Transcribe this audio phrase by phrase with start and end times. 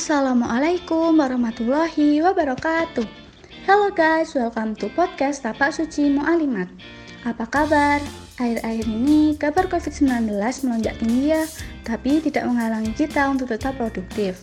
[0.00, 3.04] Assalamualaikum warahmatullahi wabarakatuh.
[3.68, 6.72] Hello guys, welcome to podcast Tapak Suci Mu'alimat.
[7.28, 8.00] Apa kabar?
[8.40, 10.32] Akhir-akhir ini kabar COVID-19
[10.64, 11.44] melonjak tinggi ya,
[11.84, 14.40] tapi tidak menghalangi kita untuk tetap produktif.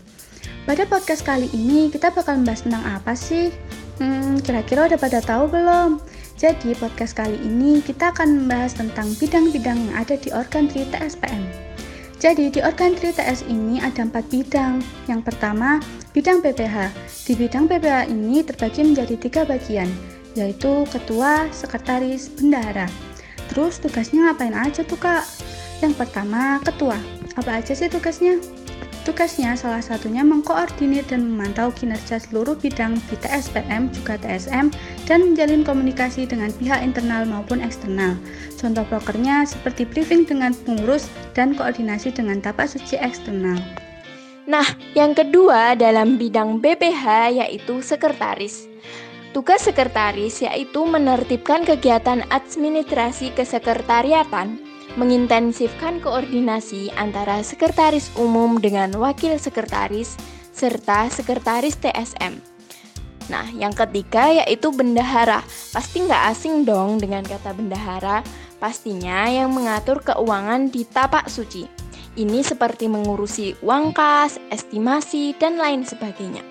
[0.70, 3.50] Pada podcast kali ini kita bakal membahas tentang apa sih?
[3.98, 5.98] Hmm, kira-kira udah pada tahu belum?
[6.38, 11.68] Jadi podcast kali ini kita akan membahas tentang bidang-bidang yang ada di organ tri TSPM.
[12.18, 14.82] Jadi di organ 3TS ini ada empat bidang.
[15.06, 15.78] Yang pertama,
[16.18, 16.90] bidang PPH.
[17.30, 19.86] Di bidang PPH ini terbagi menjadi tiga bagian,
[20.34, 22.90] yaitu ketua, sekretaris, bendahara.
[23.54, 25.30] Terus tugasnya ngapain aja tuh kak?
[25.78, 26.98] Yang pertama, ketua.
[27.38, 28.42] Apa aja sih tugasnya?
[29.08, 34.68] Tugasnya salah satunya mengkoordinir dan memantau kinerja seluruh bidang di TSPM juga TSM
[35.08, 38.20] dan menjalin komunikasi dengan pihak internal maupun eksternal.
[38.60, 43.56] Contoh prokernya seperti briefing dengan pengurus dan koordinasi dengan tapak suci eksternal.
[44.44, 48.68] Nah, yang kedua dalam bidang BPH yaitu sekretaris.
[49.32, 60.16] Tugas sekretaris yaitu menertibkan kegiatan administrasi kesekretariatan mengintensifkan koordinasi antara sekretaris umum dengan wakil sekretaris
[60.56, 62.40] serta sekretaris TSM.
[63.28, 65.44] Nah, yang ketiga yaitu bendahara.
[65.76, 68.24] Pasti nggak asing dong dengan kata bendahara.
[68.58, 71.68] Pastinya yang mengatur keuangan di tapak suci.
[72.18, 76.42] Ini seperti mengurusi uang kas, estimasi, dan lain sebagainya.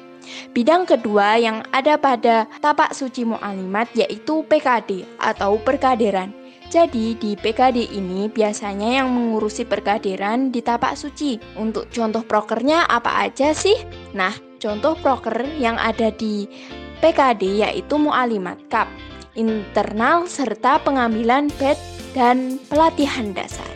[0.54, 7.94] Bidang kedua yang ada pada tapak suci mu'alimat yaitu PKD atau perkaderan jadi di PKD
[7.94, 11.38] ini biasanya yang mengurusi perkaderan di tapak suci.
[11.54, 13.76] Untuk contoh prokernya apa aja sih?
[14.12, 16.50] Nah, contoh proker yang ada di
[16.98, 18.90] PKD yaitu mualimat kap,
[19.38, 21.78] internal serta pengambilan bed
[22.16, 23.68] dan pelatihan dasar.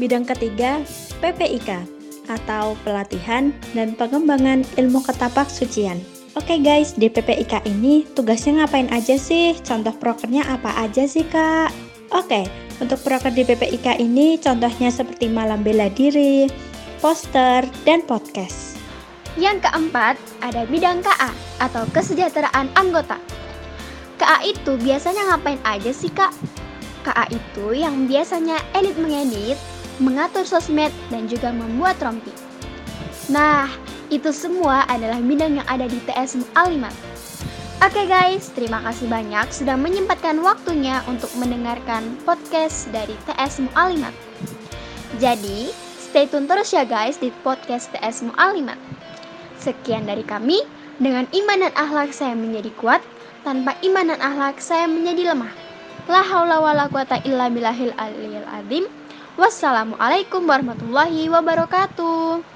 [0.00, 0.82] Bidang ketiga,
[1.20, 1.86] PPIK
[2.30, 6.00] atau pelatihan dan pengembangan ilmu ketapak sucian.
[6.34, 9.54] Oke guys, di PPIK ini tugasnya ngapain aja sih?
[9.62, 11.83] Contoh prokernya apa aja sih kak?
[12.12, 12.44] Oke,
[12.82, 16.50] untuk proker di PPIK ini contohnya seperti malam bela diri,
[17.00, 18.76] poster, dan podcast.
[19.40, 21.32] Yang keempat, ada bidang KA
[21.64, 23.16] atau kesejahteraan anggota.
[24.20, 26.30] KA itu biasanya ngapain aja sih kak?
[27.02, 29.58] KA itu yang biasanya elit mengedit,
[29.98, 32.30] mengatur sosmed, dan juga membuat rompi.
[33.32, 33.68] Nah,
[34.12, 36.92] itu semua adalah bidang yang ada di TS Alimat.
[37.84, 44.16] Oke guys, terima kasih banyak sudah menyempatkan waktunya untuk mendengarkan podcast dari TS Mu'alimat.
[45.20, 45.68] Jadi,
[46.00, 48.80] stay tune terus ya guys di podcast TS Mu'alimat.
[49.60, 50.64] Sekian dari kami,
[50.96, 53.04] dengan iman dan akhlak saya menjadi kuat,
[53.44, 55.52] tanpa iman dan akhlak saya menjadi lemah.
[56.08, 58.88] La haula wa la quwata illa billahil aliyil azim.
[59.36, 62.53] Wassalamualaikum warahmatullahi wabarakatuh.